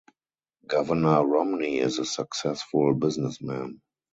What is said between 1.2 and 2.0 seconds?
Romney is